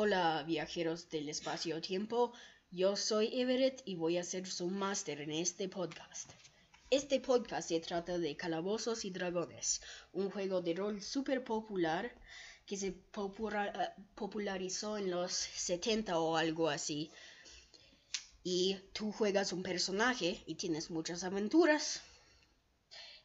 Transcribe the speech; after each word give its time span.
Hola 0.00 0.44
viajeros 0.46 1.08
del 1.10 1.28
espacio-tiempo, 1.28 2.32
yo 2.70 2.94
soy 2.94 3.40
Everett 3.40 3.82
y 3.84 3.96
voy 3.96 4.16
a 4.16 4.22
ser 4.22 4.46
su 4.46 4.68
máster 4.68 5.20
en 5.20 5.32
este 5.32 5.68
podcast. 5.68 6.30
Este 6.88 7.18
podcast 7.18 7.68
se 7.68 7.80
trata 7.80 8.16
de 8.16 8.36
Calabozos 8.36 9.04
y 9.04 9.10
Dragones, 9.10 9.80
un 10.12 10.30
juego 10.30 10.60
de 10.60 10.74
rol 10.74 11.02
súper 11.02 11.42
popular 11.42 12.14
que 12.64 12.76
se 12.76 12.92
popularizó 14.14 14.98
en 14.98 15.10
los 15.10 15.32
70 15.32 16.20
o 16.20 16.36
algo 16.36 16.68
así. 16.68 17.10
Y 18.44 18.76
tú 18.92 19.10
juegas 19.10 19.52
un 19.52 19.64
personaje 19.64 20.44
y 20.46 20.54
tienes 20.54 20.90
muchas 20.90 21.24
aventuras. 21.24 22.02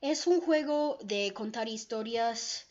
Es 0.01 0.25
un 0.25 0.41
juego 0.41 0.97
de 1.03 1.33
contar 1.35 1.69
historias 1.69 2.65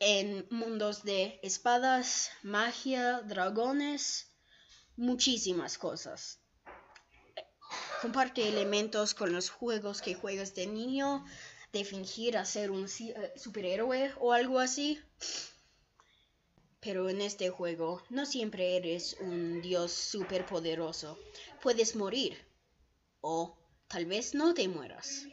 en 0.00 0.46
mundos 0.50 1.04
de 1.04 1.38
espadas, 1.42 2.30
magia, 2.42 3.20
dragones, 3.22 4.32
muchísimas 4.96 5.78
cosas. 5.78 6.40
Comparte 8.00 8.48
elementos 8.48 9.14
con 9.14 9.32
los 9.32 9.50
juegos 9.50 10.02
que 10.02 10.14
juegas 10.14 10.54
de 10.54 10.66
niño, 10.66 11.24
de 11.72 11.84
fingir 11.84 12.36
a 12.36 12.44
ser 12.44 12.70
un 12.70 12.84
eh, 12.84 13.32
superhéroe 13.36 14.12
o 14.18 14.32
algo 14.32 14.58
así. 14.60 15.00
Pero 16.80 17.08
en 17.08 17.20
este 17.20 17.48
juego 17.48 18.02
no 18.10 18.26
siempre 18.26 18.76
eres 18.76 19.16
un 19.20 19.62
dios 19.62 19.92
superpoderoso. 19.92 21.18
Puedes 21.62 21.96
morir. 21.96 22.36
O 23.20 23.56
tal 23.88 24.04
vez 24.04 24.34
no 24.34 24.52
te 24.52 24.68
mueras. 24.68 25.26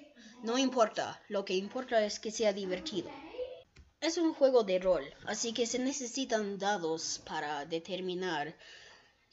No 0.44 0.58
importa, 0.58 1.22
lo 1.28 1.44
que 1.44 1.56
importa 1.56 2.04
es 2.06 2.20
que 2.20 2.32
sea 2.32 2.54
divertido. 2.54 3.12
Es 4.02 4.18
un 4.18 4.34
juego 4.34 4.64
de 4.64 4.80
rol, 4.80 5.06
así 5.28 5.54
que 5.54 5.68
se 5.68 5.78
necesitan 5.78 6.58
dados 6.58 7.22
para 7.24 7.66
determinar 7.66 8.58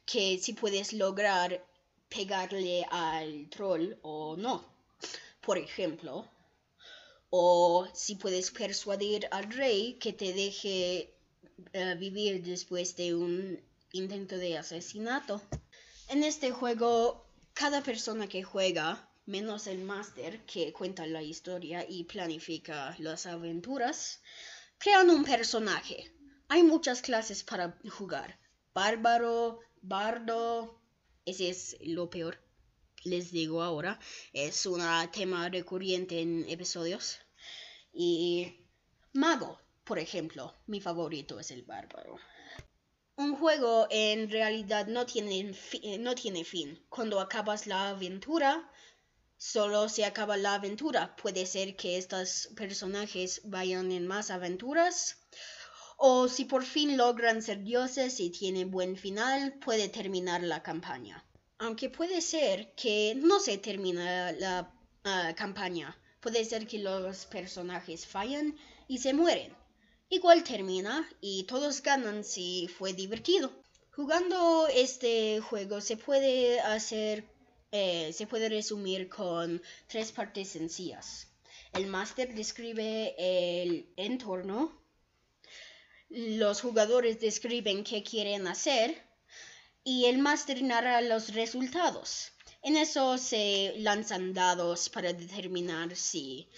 que 0.04 0.38
si 0.38 0.52
puedes 0.52 0.92
lograr 0.92 1.64
pegarle 2.10 2.86
al 2.90 3.48
troll 3.48 3.94
o 4.02 4.36
no. 4.36 4.62
Por 5.40 5.56
ejemplo, 5.56 6.28
o 7.30 7.88
si 7.94 8.16
puedes 8.16 8.50
persuadir 8.50 9.26
al 9.30 9.50
rey 9.50 9.94
que 9.94 10.12
te 10.12 10.34
deje 10.34 11.14
eh, 11.72 11.94
vivir 11.98 12.42
después 12.42 12.94
de 12.94 13.14
un 13.14 13.58
intento 13.92 14.36
de 14.36 14.58
asesinato. 14.58 15.40
En 16.08 16.22
este 16.24 16.50
juego, 16.50 17.24
cada 17.54 17.82
persona 17.82 18.28
que 18.28 18.42
juega, 18.42 19.08
menos 19.24 19.66
el 19.66 19.78
máster 19.78 20.44
que 20.44 20.74
cuenta 20.74 21.06
la 21.06 21.22
historia 21.22 21.86
y 21.88 22.04
planifica 22.04 22.94
las 22.98 23.24
aventuras, 23.24 24.20
Crean 24.80 25.10
un 25.10 25.24
personaje. 25.24 26.14
Hay 26.46 26.62
muchas 26.62 27.02
clases 27.02 27.42
para 27.42 27.76
jugar. 27.90 28.38
Bárbaro, 28.72 29.58
bardo. 29.82 30.80
Ese 31.24 31.50
es 31.50 31.76
lo 31.80 32.08
peor. 32.08 32.38
Les 33.02 33.32
digo 33.32 33.60
ahora. 33.60 33.98
Es 34.32 34.66
un 34.66 34.80
tema 35.10 35.48
recurrente 35.48 36.20
en 36.20 36.48
episodios. 36.48 37.18
Y 37.92 38.68
mago, 39.14 39.60
por 39.82 39.98
ejemplo. 39.98 40.54
Mi 40.66 40.80
favorito 40.80 41.40
es 41.40 41.50
el 41.50 41.64
bárbaro. 41.64 42.16
Un 43.16 43.34
juego 43.34 43.88
en 43.90 44.30
realidad 44.30 44.86
no 44.86 45.06
tiene, 45.06 45.56
no 45.98 46.14
tiene 46.14 46.44
fin. 46.44 46.86
Cuando 46.88 47.18
acabas 47.18 47.66
la 47.66 47.88
aventura, 47.88 48.70
solo 49.38 49.88
se 49.88 50.04
acaba 50.04 50.36
la 50.36 50.54
aventura. 50.54 51.16
Puede 51.16 51.46
ser 51.46 51.76
que 51.76 51.96
estos 51.96 52.50
personajes 52.56 53.40
vayan 53.44 53.92
en 53.92 54.06
más 54.06 54.30
aventuras. 54.30 55.16
O 55.96 56.28
si 56.28 56.44
por 56.44 56.64
fin 56.64 56.96
logran 56.96 57.42
ser 57.42 57.62
dioses 57.62 58.20
y 58.20 58.30
tienen 58.30 58.70
buen 58.70 58.96
final, 58.96 59.54
puede 59.60 59.88
terminar 59.88 60.42
la 60.42 60.62
campaña. 60.62 61.24
Aunque 61.58 61.88
puede 61.88 62.20
ser 62.20 62.74
que 62.74 63.14
no 63.16 63.40
se 63.40 63.58
termine 63.58 64.32
la 64.38 64.72
ah, 65.04 65.32
campaña. 65.36 65.96
Puede 66.20 66.44
ser 66.44 66.66
que 66.66 66.78
los 66.78 67.26
personajes 67.26 68.06
fallan 68.06 68.56
y 68.86 68.98
se 68.98 69.12
mueren. 69.12 69.56
Igual 70.10 70.42
termina 70.42 71.08
y 71.20 71.44
todos 71.44 71.82
ganan 71.82 72.24
si 72.24 72.68
fue 72.68 72.92
divertido. 72.92 73.52
Jugando 73.94 74.68
este 74.68 75.40
juego 75.40 75.80
se 75.80 75.96
puede 75.96 76.60
hacer 76.60 77.24
eh, 77.70 78.12
se 78.12 78.26
puede 78.26 78.48
resumir 78.48 79.08
con 79.08 79.62
tres 79.86 80.12
partes 80.12 80.48
sencillas. 80.48 81.28
El 81.72 81.86
máster 81.86 82.34
describe 82.34 83.14
el 83.18 83.92
entorno, 83.96 84.72
los 86.08 86.62
jugadores 86.62 87.20
describen 87.20 87.84
qué 87.84 88.02
quieren 88.02 88.46
hacer 88.46 88.96
y 89.84 90.06
el 90.06 90.18
máster 90.18 90.62
narra 90.62 91.02
los 91.02 91.34
resultados. 91.34 92.32
En 92.62 92.76
eso 92.76 93.18
se 93.18 93.74
lanzan 93.78 94.32
dados 94.32 94.88
para 94.88 95.12
determinar 95.12 95.94
si 95.94 96.48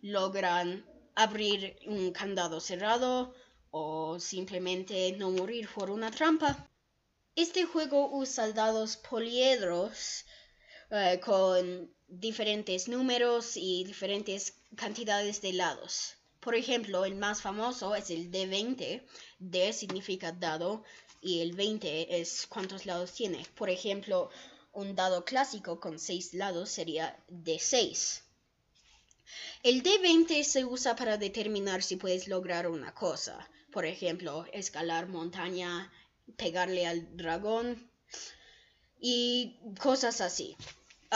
logran 0.00 0.84
abrir 1.14 1.76
un 1.86 2.12
candado 2.12 2.60
cerrado 2.60 3.34
o 3.70 4.18
simplemente 4.18 5.12
no 5.18 5.30
morir 5.30 5.68
por 5.74 5.90
una 5.90 6.10
trampa. 6.10 6.70
Este 7.36 7.64
juego 7.64 8.16
usa 8.16 8.52
dados 8.52 8.96
poliedros 8.96 10.24
eh, 10.96 11.18
con 11.18 11.90
diferentes 12.06 12.86
números 12.86 13.56
y 13.56 13.82
diferentes 13.82 14.54
cantidades 14.76 15.42
de 15.42 15.52
lados. 15.52 16.14
Por 16.38 16.54
ejemplo, 16.54 17.04
el 17.04 17.16
más 17.16 17.42
famoso 17.42 17.96
es 17.96 18.10
el 18.10 18.30
D20. 18.30 19.02
D 19.40 19.72
significa 19.72 20.30
dado 20.30 20.84
y 21.20 21.40
el 21.40 21.52
20 21.52 22.20
es 22.20 22.46
cuántos 22.46 22.86
lados 22.86 23.12
tiene. 23.12 23.44
Por 23.56 23.70
ejemplo, 23.70 24.30
un 24.72 24.94
dado 24.94 25.24
clásico 25.24 25.80
con 25.80 25.98
6 25.98 26.34
lados 26.34 26.70
sería 26.70 27.18
D6. 27.28 28.20
El 29.64 29.82
D20 29.82 30.44
se 30.44 30.64
usa 30.64 30.94
para 30.94 31.16
determinar 31.16 31.82
si 31.82 31.96
puedes 31.96 32.28
lograr 32.28 32.68
una 32.68 32.94
cosa. 32.94 33.50
Por 33.72 33.84
ejemplo, 33.84 34.46
escalar 34.52 35.08
montaña, 35.08 35.90
pegarle 36.36 36.86
al 36.86 37.16
dragón 37.16 37.90
y 39.00 39.58
cosas 39.80 40.20
así. 40.20 40.56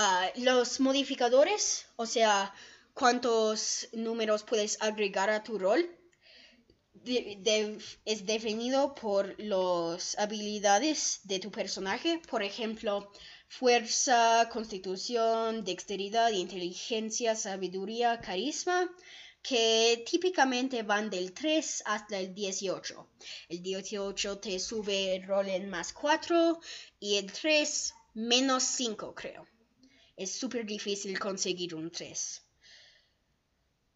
Ah, 0.00 0.30
los 0.36 0.78
modificadores, 0.78 1.86
o 1.96 2.06
sea, 2.06 2.54
cuántos 2.94 3.88
números 3.92 4.44
puedes 4.44 4.80
agregar 4.80 5.28
a 5.28 5.42
tu 5.42 5.58
rol, 5.58 5.90
es 8.04 8.24
definido 8.24 8.94
por 8.94 9.34
las 9.40 10.16
habilidades 10.16 11.18
de 11.24 11.40
tu 11.40 11.50
personaje. 11.50 12.22
Por 12.30 12.44
ejemplo, 12.44 13.10
fuerza, 13.48 14.48
constitución, 14.52 15.64
dexteridad, 15.64 16.30
inteligencia, 16.30 17.34
sabiduría, 17.34 18.20
carisma, 18.20 18.88
que 19.42 20.04
típicamente 20.08 20.84
van 20.84 21.10
del 21.10 21.32
3 21.32 21.82
hasta 21.86 22.20
el 22.20 22.32
18. 22.34 23.08
El 23.48 23.62
18 23.64 24.38
te 24.38 24.60
sube 24.60 25.16
el 25.16 25.24
rol 25.24 25.48
en 25.48 25.68
más 25.68 25.92
4 25.92 26.60
y 27.00 27.16
el 27.16 27.32
3 27.32 27.94
menos 28.14 28.62
5, 28.62 29.12
creo 29.16 29.57
es 30.18 30.32
súper 30.32 30.66
difícil 30.66 31.18
conseguir 31.18 31.74
un 31.74 31.90
3. 31.90 32.42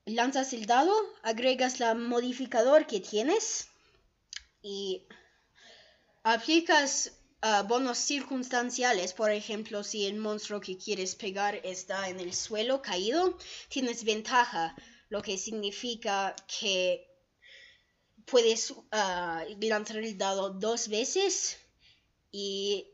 Lanzas 0.06 0.52
el 0.52 0.66
dado, 0.66 0.94
agregas 1.22 1.80
la 1.80 1.94
modificador 1.94 2.86
que 2.86 3.00
tienes 3.00 3.68
y 4.62 5.02
aplicas 6.22 7.12
uh, 7.42 7.66
bonos 7.66 7.98
circunstanciales. 7.98 9.12
Por 9.12 9.32
ejemplo, 9.32 9.82
si 9.82 10.06
el 10.06 10.16
monstruo 10.16 10.60
que 10.60 10.78
quieres 10.78 11.16
pegar 11.16 11.56
está 11.64 12.08
en 12.08 12.20
el 12.20 12.32
suelo 12.34 12.82
caído, 12.82 13.36
tienes 13.68 14.04
ventaja, 14.04 14.76
lo 15.08 15.22
que 15.22 15.36
significa 15.36 16.36
que 16.46 17.04
puedes 18.26 18.70
uh, 18.70 19.44
lanzar 19.60 19.96
el 19.96 20.16
dado 20.16 20.50
dos 20.50 20.88
veces 20.88 21.58
y 22.30 22.86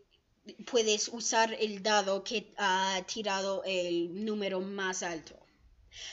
puedes 0.70 1.08
usar 1.08 1.54
el 1.54 1.82
dado 1.82 2.24
que 2.24 2.52
ha 2.56 3.00
tirado 3.06 3.62
el 3.64 4.24
número 4.24 4.60
más 4.60 5.02
alto. 5.02 5.38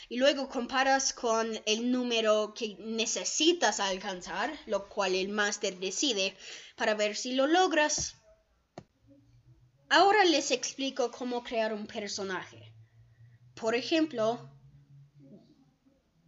Y 0.10 0.18
luego 0.18 0.50
comparas 0.50 1.14
con 1.14 1.60
el 1.66 1.92
número 1.92 2.54
que 2.54 2.76
necesitas 2.80 3.80
alcanzar, 3.80 4.52
lo 4.66 4.88
cual 4.90 5.16
el 5.16 5.30
máster 5.30 5.78
decide, 5.80 6.36
para 6.76 6.96
ver 6.96 7.16
si 7.16 7.34
lo 7.34 7.48
logras. 7.48 8.16
Ahora 9.90 10.26
les 10.26 10.52
explico 10.52 11.12
cómo 11.12 11.44
crear 11.44 11.74
un 11.74 11.86
personaje. 11.86 12.74
Por 13.54 13.76
ejemplo, 13.76 14.50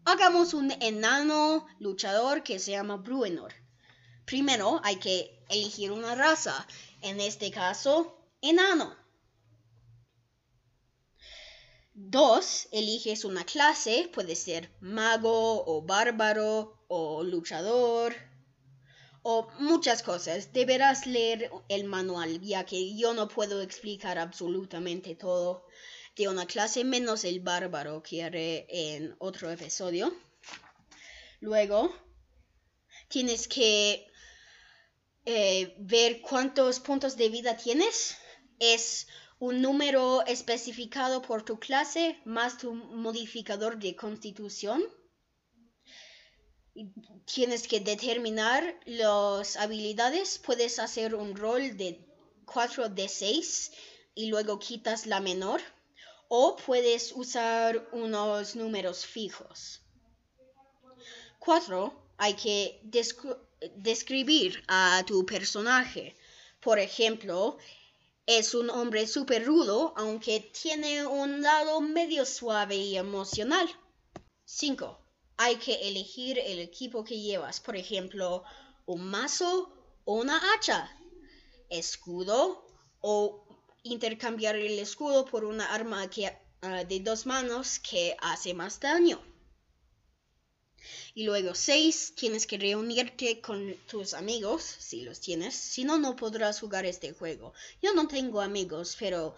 hagamos 0.05 0.53
un 0.53 0.71
enano 0.79 1.65
luchador 1.79 2.43
que 2.43 2.59
se 2.59 2.71
llama 2.71 2.97
Bruenor. 2.97 3.53
Primero 4.25 4.79
hay 4.83 4.97
que 4.97 5.43
elegir 5.49 5.91
una 5.91 6.13
raza 6.15 6.67
en 7.01 7.19
este 7.21 7.51
caso, 7.51 8.17
enano. 8.41 8.95
Dos, 11.93 12.67
eliges 12.71 13.25
una 13.25 13.43
clase, 13.43 14.09
puede 14.13 14.35
ser 14.35 14.69
mago 14.81 15.65
o 15.65 15.81
bárbaro 15.81 16.83
o 16.87 17.23
luchador. 17.23 18.15
o 19.29 19.49
muchas 19.59 20.03
cosas. 20.03 20.53
Deberás 20.53 21.05
leer 21.05 21.51
el 21.67 21.83
manual, 21.83 22.39
ya 22.39 22.65
que 22.65 22.95
yo 22.95 23.13
no 23.13 23.27
puedo 23.27 23.61
explicar 23.61 24.17
absolutamente 24.17 25.15
todo 25.15 25.65
de 26.15 26.29
una 26.29 26.45
clase, 26.45 26.83
menos 26.83 27.25
el 27.25 27.41
bárbaro 27.41 28.01
que 28.01 28.23
haré 28.23 28.65
en 28.69 29.15
otro 29.19 29.51
episodio. 29.51 30.13
Luego, 31.41 31.93
tienes 33.09 33.47
que 33.47 34.07
eh, 35.29 35.75
ver 35.77 36.21
cuántos 36.21 36.79
puntos 36.79 37.17
de 37.17 37.27
vida 37.27 37.57
tienes. 37.57 38.15
Es 38.59 39.07
un 39.39 39.61
número 39.61 40.25
especificado 40.25 41.21
por 41.21 41.43
tu 41.43 41.59
clase 41.59 42.17
más 42.23 42.57
tu 42.57 42.73
modificador 42.73 43.77
de 43.77 43.93
constitución. 43.93 44.81
Tienes 47.25 47.67
que 47.67 47.81
determinar 47.81 48.79
las 48.85 49.57
habilidades. 49.57 50.37
Puedes 50.37 50.79
hacer 50.79 51.13
un 51.13 51.35
rol 51.35 51.75
de 51.75 52.07
4 52.45 52.87
de 52.87 53.09
6 53.09 53.71
y 54.15 54.27
luego 54.27 54.59
quitas 54.59 55.05
la 55.07 55.19
menor. 55.19 55.59
O 56.29 56.55
puedes 56.55 57.11
usar 57.11 57.89
unos 57.91 58.55
números 58.55 59.05
fijos. 59.05 59.81
4. 61.39 62.06
Hay 62.17 62.33
que 62.33 62.81
describir 63.75 64.63
a 64.67 65.03
tu 65.05 65.25
personaje. 65.25 66.15
Por 66.59 66.79
ejemplo, 66.79 67.57
es 68.25 68.53
un 68.53 68.69
hombre 68.69 69.07
súper 69.07 69.45
rudo, 69.45 69.93
aunque 69.95 70.39
tiene 70.39 71.05
un 71.05 71.41
lado 71.41 71.79
medio 71.79 72.25
suave 72.25 72.75
y 72.75 72.97
emocional. 72.97 73.67
5. 74.45 74.99
Hay 75.37 75.55
que 75.57 75.75
elegir 75.87 76.39
el 76.39 76.59
equipo 76.59 77.03
que 77.03 77.19
llevas. 77.19 77.59
Por 77.59 77.75
ejemplo, 77.75 78.43
un 78.85 79.03
mazo 79.09 79.71
o 80.05 80.15
una 80.15 80.41
hacha. 80.53 80.91
Escudo 81.69 82.65
o 83.01 83.45
intercambiar 83.83 84.55
el 84.55 84.79
escudo 84.79 85.25
por 85.25 85.45
una 85.45 85.73
arma 85.73 86.09
que, 86.09 86.37
ah, 86.61 86.83
de 86.83 86.99
dos 86.99 87.25
manos 87.25 87.79
que 87.79 88.17
hace 88.19 88.53
más 88.53 88.79
daño. 88.79 89.21
Y 91.13 91.23
luego 91.23 91.55
seis, 91.55 92.13
tienes 92.15 92.45
que 92.47 92.57
reunirte 92.57 93.41
con 93.41 93.75
tus 93.89 94.13
amigos, 94.13 94.63
si 94.63 95.01
los 95.03 95.19
tienes. 95.19 95.55
Si 95.55 95.83
no, 95.83 95.97
no 95.97 96.15
podrás 96.15 96.59
jugar 96.59 96.85
este 96.85 97.13
juego. 97.13 97.53
Yo 97.81 97.93
no 97.93 98.07
tengo 98.07 98.41
amigos, 98.41 98.95
pero 98.99 99.35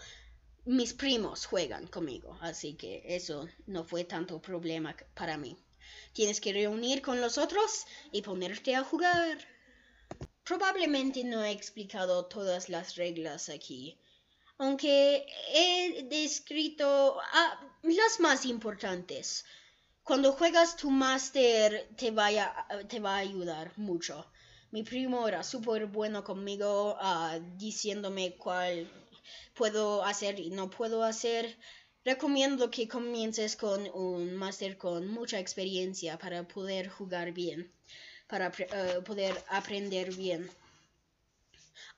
mis 0.66 0.94
primos 0.94 1.46
juegan 1.46 1.88
conmigo, 1.88 2.38
así 2.42 2.75
que 2.75 3.01
eso 3.06 3.48
no 3.66 3.84
fue 3.84 4.04
tanto 4.04 4.42
problema 4.42 4.96
para 5.16 5.38
mí. 5.38 5.57
Tienes 6.13 6.40
que 6.40 6.54
reunir 6.54 7.01
con 7.01 7.22
los 7.22 7.38
otros 7.38 7.86
y 8.12 8.22
ponerte 8.22 8.75
a 8.75 8.84
jugar. 8.84 9.38
Probablemente 10.44 11.24
no 11.24 11.44
he 11.44 11.52
explicado 11.52 12.25
todas 12.25 12.69
las 12.69 12.95
reglas 12.95 13.50
aquí, 13.50 13.98
aunque 14.57 15.25
he 15.54 16.04
descrito 16.04 17.18
ah, 17.19 17.60
las 17.84 18.19
más 18.19 18.45
importantes 18.45 19.45
cuando 20.10 20.32
juegas 20.32 20.76
tu 20.76 20.90
máster 20.90 21.88
te, 21.96 22.12
te 22.88 23.00
va 23.00 23.16
a 23.16 23.18
ayudar 23.18 23.72
mucho. 23.78 24.26
Mi 24.72 24.82
primo 24.82 25.28
era 25.28 25.44
súper 25.44 25.86
bueno 25.86 26.24
conmigo, 26.24 26.98
ah, 27.00 27.38
diciéndome 27.58 28.36
cuál 28.36 28.90
puedo 29.54 30.04
hacer 30.04 30.40
y 30.40 30.50
no 30.50 30.68
puedo 30.72 31.04
hacer. 31.04 31.56
Recomiendo 32.04 32.72
que 32.72 32.88
comiences 32.88 33.56
con 33.56 33.88
un 33.94 34.36
máster 34.36 34.80
con 34.80 35.08
mucha 35.10 35.38
experiencia 35.38 36.18
para 36.18 36.48
poder 36.48 36.90
jugar 36.90 37.32
bien, 37.32 37.72
para 38.28 38.48
ah, 38.48 39.04
poder 39.06 39.36
aprender 39.48 40.16
bien. 40.16 40.50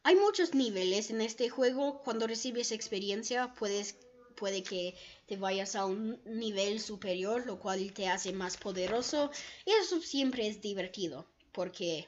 Hay 0.04 0.18
muchos 0.18 0.54
niveles 0.54 1.12
en 1.12 1.22
este 1.22 1.48
juego. 1.48 2.02
Cuando 2.04 2.28
recibes 2.28 2.74
experiencia 2.74 3.54
puedes 3.54 3.96
puede 4.42 4.64
que 4.64 4.96
te 5.28 5.38
vayas 5.38 5.76
a 5.76 5.86
un 5.86 6.20
nivel 6.26 6.80
superior, 6.80 7.46
lo 7.46 7.60
cual 7.60 7.94
te 7.94 8.08
hace 8.08 8.34
más 8.34 8.58
poderoso. 8.58 9.30
Y 9.68 9.72
eso 9.84 10.02
siempre 10.02 10.48
es 10.48 10.60
divertido, 10.62 11.28
porque... 11.52 12.08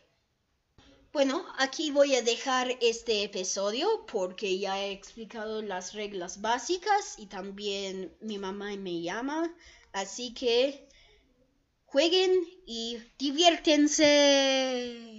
Bueno, 1.11 1.45
aquí 1.59 1.91
voy 1.91 2.15
a 2.15 2.23
dejar 2.23 2.75
este 2.81 3.23
episodio 3.23 3.87
porque 4.07 4.57
ya 4.57 4.83
he 4.83 4.91
explicado 4.91 5.61
las 5.61 5.93
reglas 5.93 6.41
básicas 6.41 7.19
y 7.19 7.27
también 7.27 8.11
mi 8.19 8.39
mamá 8.39 8.75
me 8.77 8.99
llama. 8.99 9.55
Así 9.91 10.33
que 10.33 10.87
jueguen 11.85 12.31
y 12.65 12.97
diviértense. 13.19 15.12